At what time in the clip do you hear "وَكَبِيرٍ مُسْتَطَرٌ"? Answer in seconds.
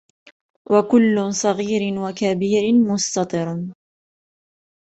1.99-3.67